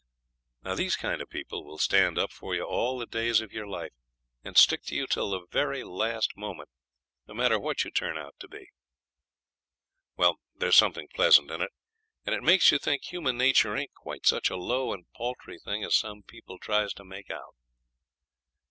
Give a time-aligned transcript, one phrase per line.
[0.75, 3.91] These kind of people will stand up for you all the days of your life,
[4.43, 6.69] and stick to you till the very last moment,
[7.27, 8.69] no matter what you turn out to be.
[10.15, 11.69] Well, there's something pleasant in it;
[12.25, 15.83] and it makes you think human nature ain't quite such a low and paltry thing
[15.83, 17.53] as some people tries to make out.